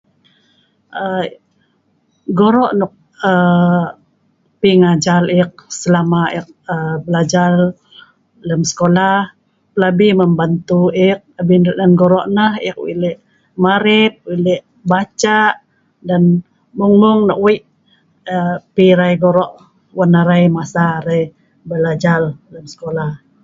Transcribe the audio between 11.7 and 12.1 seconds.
ngen